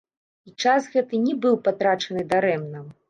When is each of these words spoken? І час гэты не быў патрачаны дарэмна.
І 0.49 0.53
час 0.63 0.87
гэты 0.95 1.19
не 1.27 1.35
быў 1.43 1.59
патрачаны 1.67 2.21
дарэмна. 2.33 2.83